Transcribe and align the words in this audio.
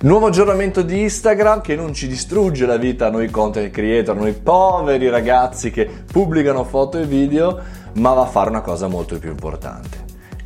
Nuovo 0.00 0.26
aggiornamento 0.28 0.82
di 0.82 1.00
Instagram 1.00 1.60
che 1.60 1.74
non 1.74 1.92
ci 1.92 2.06
distrugge 2.06 2.66
la 2.66 2.76
vita 2.76 3.08
a 3.08 3.10
noi 3.10 3.30
content 3.30 3.72
creator, 3.72 4.14
noi 4.14 4.32
poveri 4.32 5.08
ragazzi 5.08 5.72
che 5.72 5.90
pubblicano 6.06 6.62
foto 6.62 7.00
e 7.00 7.04
video, 7.04 7.60
ma 7.94 8.12
va 8.12 8.22
a 8.22 8.26
fare 8.26 8.48
una 8.48 8.60
cosa 8.60 8.86
molto 8.86 9.18
più 9.18 9.30
importante. 9.30 9.97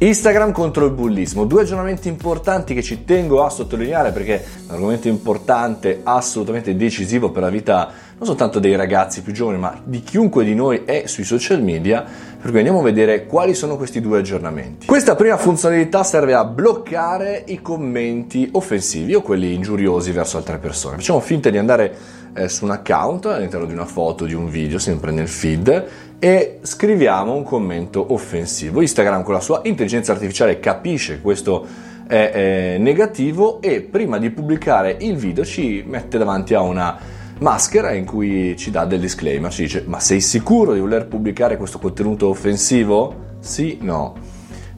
Instagram 0.05 0.51
contro 0.51 0.85
il 0.85 0.91
bullismo, 0.91 1.45
due 1.45 1.63
aggiornamenti 1.63 2.09
importanti 2.09 2.75
che 2.75 2.83
ci 2.83 3.05
tengo 3.05 3.45
a 3.45 3.51
sottolineare 3.51 4.11
perché 4.11 4.35
è 4.35 4.45
un 4.67 4.75
argomento 4.75 5.07
importante, 5.07 6.01
assolutamente 6.03 6.75
decisivo 6.75 7.31
per 7.31 7.43
la 7.43 7.51
vita 7.51 7.89
non 8.19 8.27
soltanto 8.27 8.59
dei 8.59 8.75
ragazzi 8.75 9.23
più 9.23 9.33
giovani, 9.33 9.59
ma 9.59 9.81
di 9.85 10.03
chiunque 10.03 10.45
di 10.45 10.57
noi 10.57 10.83
è 10.85 11.07
sui 11.07 11.23
social 11.23 11.63
media, 11.63 12.03
per 12.03 12.51
cui 12.51 12.59
andiamo 12.59 12.81
a 12.81 12.83
vedere 12.83 13.27
quali 13.27 13.55
sono 13.55 13.77
questi 13.77 14.01
due 14.01 14.19
aggiornamenti. 14.19 14.87
Questa 14.87 15.15
prima 15.15 15.37
funzionalità 15.37 16.03
serve 16.03 16.35
a 16.35 16.45
bloccare 16.45 17.45
i 17.47 17.63
commenti 17.63 18.49
offensivi 18.53 19.15
o 19.15 19.23
quelli 19.23 19.55
ingiuriosi 19.55 20.11
verso 20.11 20.37
altre 20.37 20.59
persone. 20.59 20.97
Facciamo 20.97 21.21
finta 21.21 21.49
di 21.49 21.59
andare 21.59 21.95
eh, 22.35 22.49
su 22.49 22.65
un 22.65 22.71
account 22.71 23.27
all'interno 23.27 23.67
di 23.67 23.73
una 23.73 23.85
foto, 23.85 24.25
di 24.25 24.35
un 24.35 24.49
video, 24.49 24.79
sempre 24.79 25.11
nel 25.11 25.29
feed, 25.29 25.87
e 26.19 26.59
scriviamo 26.63 27.35
un 27.35 27.43
commento 27.43 28.13
offensivo. 28.13 28.81
Instagram 28.81 29.23
con 29.23 29.35
la 29.35 29.41
sua 29.41 29.61
intelligenza 29.65 30.13
artificiale 30.13 30.61
capisce 30.61 31.21
questo 31.21 31.67
è, 32.07 32.75
è 32.75 32.79
negativo 32.79 33.61
e 33.61 33.81
prima 33.81 34.19
di 34.19 34.31
pubblicare 34.31 34.97
il 35.01 35.17
video 35.17 35.45
ci 35.45 35.83
mette 35.87 36.19
davanti 36.19 36.55
a 36.55 36.61
una 36.61 36.99
maschera 37.39 37.93
in 37.93 38.05
cui 38.05 38.57
ci 38.57 38.71
dà 38.71 38.85
del 38.85 39.01
disclaimer, 39.01 39.51
ci 39.51 39.63
dice 39.63 39.83
ma 39.87 39.99
sei 39.99 40.21
sicuro 40.21 40.75
di 40.75 40.81
voler 40.81 41.07
pubblicare 41.07 41.57
questo 41.57 41.79
contenuto 41.79 42.29
offensivo? 42.29 43.31
Sì, 43.41 43.79
no. 43.81 44.15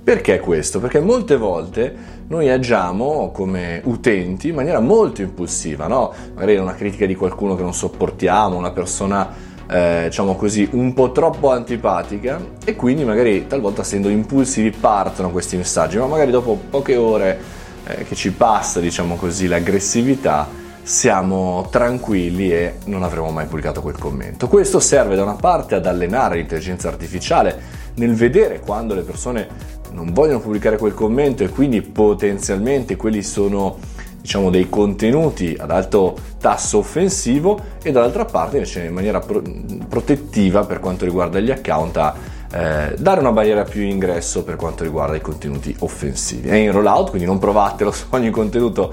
Perché 0.02 0.38
questo? 0.38 0.80
Perché 0.80 1.00
molte 1.00 1.36
volte 1.36 1.94
noi 2.28 2.48
agiamo 2.48 3.30
come 3.32 3.80
utenti 3.84 4.48
in 4.48 4.54
maniera 4.54 4.80
molto 4.80 5.22
impulsiva, 5.22 5.86
no? 5.86 6.12
Magari 6.34 6.56
una 6.56 6.74
critica 6.74 7.06
di 7.06 7.14
qualcuno 7.14 7.54
che 7.54 7.62
non 7.62 7.74
sopportiamo, 7.74 8.56
una 8.56 8.70
persona 8.70 9.52
eh, 9.68 10.04
diciamo 10.06 10.34
così, 10.36 10.68
un 10.72 10.92
po' 10.92 11.12
troppo 11.12 11.50
antipatica 11.50 12.40
e 12.64 12.76
quindi 12.76 13.04
magari 13.04 13.46
talvolta 13.46 13.82
essendo 13.82 14.08
impulsivi 14.08 14.70
partono 14.70 15.30
questi 15.30 15.56
messaggi, 15.56 15.98
ma 15.98 16.06
magari 16.06 16.30
dopo 16.30 16.58
poche 16.68 16.96
ore 16.96 17.40
eh, 17.86 18.04
che 18.04 18.14
ci 18.14 18.32
passa, 18.32 18.80
diciamo 18.80 19.16
così, 19.16 19.46
l'aggressività, 19.46 20.48
siamo 20.82 21.66
tranquilli 21.70 22.52
e 22.52 22.74
non 22.86 23.02
avremo 23.02 23.30
mai 23.30 23.46
pubblicato 23.46 23.80
quel 23.80 23.98
commento. 23.98 24.48
Questo 24.48 24.80
serve 24.80 25.16
da 25.16 25.22
una 25.22 25.34
parte 25.34 25.74
ad 25.74 25.86
allenare 25.86 26.36
l'intelligenza 26.36 26.88
artificiale 26.88 27.82
nel 27.94 28.14
vedere 28.14 28.60
quando 28.60 28.94
le 28.94 29.02
persone 29.02 29.48
non 29.94 30.12
vogliono 30.12 30.40
pubblicare 30.40 30.76
quel 30.76 30.92
commento 30.92 31.44
e 31.44 31.48
quindi 31.48 31.80
potenzialmente 31.80 32.96
quelli 32.96 33.22
sono 33.22 33.78
diciamo 34.20 34.50
dei 34.50 34.68
contenuti 34.68 35.56
ad 35.58 35.70
alto 35.70 36.16
tasso 36.40 36.78
offensivo 36.78 37.60
e 37.82 37.92
dall'altra 37.92 38.24
parte 38.24 38.56
invece 38.56 38.84
in 38.84 38.92
maniera 38.92 39.20
pro- 39.20 39.42
protettiva 39.88 40.64
per 40.64 40.80
quanto 40.80 41.04
riguarda 41.04 41.38
gli 41.40 41.50
account 41.50 41.96
a 41.98 42.14
eh, 42.52 42.94
dare 42.98 43.20
una 43.20 43.32
barriera 43.32 43.64
più 43.64 43.82
in 43.82 43.90
ingresso 43.90 44.42
per 44.42 44.56
quanto 44.56 44.82
riguarda 44.82 45.16
i 45.16 45.20
contenuti 45.20 45.74
offensivi. 45.80 46.48
È 46.48 46.54
in 46.54 46.72
rollout, 46.72 47.10
quindi 47.10 47.26
non 47.26 47.38
provatelo 47.38 47.90
su 47.90 48.06
ogni 48.10 48.30
contenuto 48.30 48.92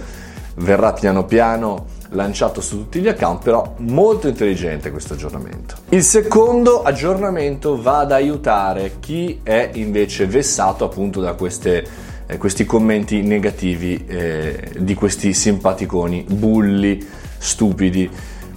verrà 0.56 0.94
piano 0.94 1.26
piano 1.26 2.00
lanciato 2.10 2.62
su 2.62 2.78
tutti 2.78 3.00
gli 3.00 3.08
account, 3.08 3.44
però 3.44 3.76
molto 3.78 4.28
intelligente 4.28 4.92
questo 4.92 5.14
aggiornamento. 5.14 5.76
Il 5.90 6.04
secondo 6.04 6.84
aggiornamento 6.84 7.82
va 7.82 8.00
ad 8.00 8.12
aiutare 8.12 8.98
chi 9.00 9.40
è 9.44 9.70
invece 9.74 10.26
vessato 10.26 10.84
appunto 10.84 11.22
da 11.22 11.34
queste, 11.34 11.86
eh, 12.26 12.38
questi 12.38 12.66
commenti 12.66 13.22
negativi 13.22 14.04
eh, 14.08 14.72
di 14.78 14.94
questi 14.94 15.34
simpaticoni, 15.34 16.26
bulli, 16.30 17.06
stupidi. 17.38 18.10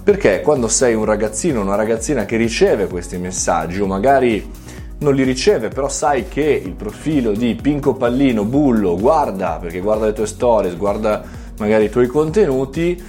Perché 0.03 0.41
quando 0.41 0.67
sei 0.67 0.93
un 0.93 1.05
ragazzino 1.05 1.61
una 1.61 1.75
ragazzina 1.75 2.25
che 2.25 2.37
riceve 2.37 2.87
questi 2.87 3.17
messaggi 3.17 3.79
o 3.81 3.87
magari 3.87 4.63
non 4.97 5.15
li 5.15 5.23
riceve, 5.23 5.69
però 5.69 5.89
sai 5.89 6.27
che 6.27 6.43
il 6.43 6.73
profilo 6.73 7.31
di 7.31 7.55
Pinco 7.55 7.95
Pallino, 7.95 8.43
Bullo, 8.45 8.97
guarda, 8.97 9.57
perché 9.59 9.79
guarda 9.79 10.05
le 10.05 10.13
tue 10.13 10.27
stories, 10.27 10.77
guarda 10.77 11.23
magari 11.57 11.85
i 11.85 11.89
tuoi 11.89 12.07
contenuti, 12.07 13.01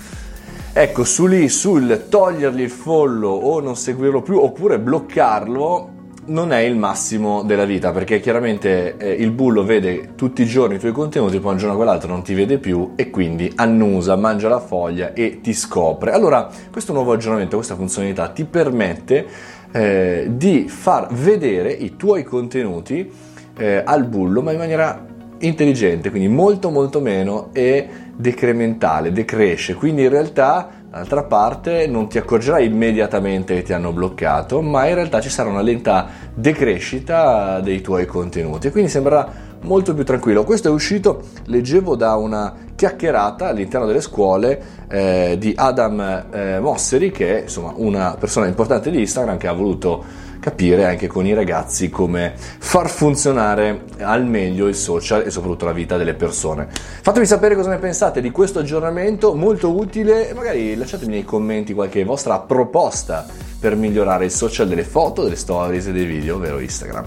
ecco 0.72 1.04
su 1.04 1.26
lì 1.26 1.48
sul 1.48 2.06
togliergli 2.08 2.60
il 2.60 2.70
follow 2.70 3.38
o 3.38 3.60
non 3.60 3.76
seguirlo 3.76 4.22
più 4.22 4.38
oppure 4.38 4.78
bloccarlo 4.78 5.94
non 6.26 6.52
è 6.52 6.58
il 6.58 6.76
massimo 6.76 7.42
della 7.42 7.64
vita 7.64 7.92
perché 7.92 8.20
chiaramente 8.20 8.96
eh, 8.96 9.12
il 9.12 9.30
bullo 9.30 9.64
vede 9.64 10.14
tutti 10.16 10.42
i 10.42 10.46
giorni 10.46 10.76
i 10.76 10.78
tuoi 10.78 10.92
contenuti 10.92 11.38
poi 11.38 11.52
un 11.52 11.58
giorno 11.58 11.74
o 11.74 11.76
quell'altro 11.76 12.10
non 12.10 12.22
ti 12.22 12.34
vede 12.34 12.58
più 12.58 12.92
e 12.96 13.10
quindi 13.10 13.52
annusa, 13.54 14.16
mangia 14.16 14.48
la 14.48 14.60
foglia 14.60 15.12
e 15.12 15.40
ti 15.40 15.52
scopre. 15.52 16.12
Allora 16.12 16.48
questo 16.70 16.92
nuovo 16.92 17.12
aggiornamento, 17.12 17.56
questa 17.56 17.76
funzionalità 17.76 18.28
ti 18.28 18.44
permette 18.44 19.26
eh, 19.72 20.26
di 20.30 20.68
far 20.68 21.08
vedere 21.12 21.70
i 21.70 21.96
tuoi 21.96 22.24
contenuti 22.24 23.10
eh, 23.56 23.82
al 23.84 24.04
bullo 24.04 24.42
ma 24.42 24.52
in 24.52 24.58
maniera 24.58 25.05
intelligente, 25.40 26.10
quindi 26.10 26.28
molto 26.28 26.70
molto 26.70 27.00
meno 27.00 27.50
e 27.52 27.88
decrementale, 28.16 29.12
decresce, 29.12 29.74
quindi 29.74 30.02
in 30.02 30.08
realtà 30.08 30.68
dall'altra 30.88 31.24
parte 31.24 31.86
non 31.86 32.08
ti 32.08 32.16
accorgerai 32.16 32.64
immediatamente 32.64 33.54
che 33.54 33.62
ti 33.62 33.72
hanno 33.72 33.92
bloccato, 33.92 34.62
ma 34.62 34.86
in 34.86 34.94
realtà 34.94 35.20
ci 35.20 35.28
sarà 35.28 35.50
una 35.50 35.60
lenta 35.60 36.08
decrescita 36.34 37.60
dei 37.60 37.82
tuoi 37.82 38.06
contenuti. 38.06 38.70
Quindi 38.70 38.90
sembrerà 38.90 39.30
molto 39.66 39.92
più 39.94 40.04
tranquillo. 40.04 40.44
Questo 40.44 40.68
è 40.68 40.70
uscito, 40.70 41.22
leggevo 41.46 41.96
da 41.96 42.14
una 42.14 42.54
chiacchierata 42.74 43.48
all'interno 43.48 43.86
delle 43.86 44.00
scuole 44.00 44.62
eh, 44.88 45.36
di 45.38 45.52
Adam 45.56 46.26
eh, 46.30 46.60
Mosseri, 46.60 47.10
che 47.10 47.38
è 47.38 47.42
insomma 47.42 47.72
una 47.76 48.16
persona 48.18 48.46
importante 48.46 48.90
di 48.90 49.00
Instagram 49.00 49.36
che 49.36 49.48
ha 49.48 49.52
voluto 49.52 50.24
capire 50.38 50.84
anche 50.84 51.08
con 51.08 51.26
i 51.26 51.34
ragazzi 51.34 51.90
come 51.90 52.34
far 52.36 52.88
funzionare 52.88 53.82
al 53.98 54.24
meglio 54.24 54.68
il 54.68 54.76
social 54.76 55.24
e 55.26 55.30
soprattutto 55.30 55.64
la 55.64 55.72
vita 55.72 55.96
delle 55.96 56.14
persone. 56.14 56.68
Fatemi 56.70 57.26
sapere 57.26 57.56
cosa 57.56 57.70
ne 57.70 57.78
pensate 57.78 58.20
di 58.20 58.30
questo 58.30 58.60
aggiornamento, 58.60 59.34
molto 59.34 59.74
utile, 59.76 60.32
magari 60.34 60.76
lasciatemi 60.76 61.10
nei 61.10 61.24
commenti 61.24 61.74
qualche 61.74 62.04
vostra 62.04 62.38
proposta 62.38 63.26
per 63.66 63.74
migliorare 63.74 64.26
il 64.26 64.30
social 64.30 64.68
delle 64.68 64.84
foto, 64.84 65.24
delle 65.24 65.34
stories 65.34 65.88
e 65.88 65.92
dei 65.92 66.04
video, 66.04 66.36
ovvero 66.36 66.60
Instagram. 66.60 67.04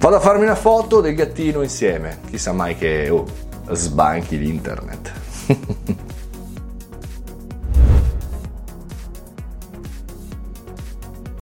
Vado 0.00 0.16
a 0.16 0.20
farmi 0.20 0.42
una 0.42 0.54
foto 0.54 1.00
del 1.00 1.14
gattino 1.14 1.62
insieme, 1.62 2.18
chissà 2.28 2.52
mai 2.52 2.76
che 2.76 3.08
oh, 3.08 3.24
sbanchi 3.70 4.36
l'internet. 4.36 5.12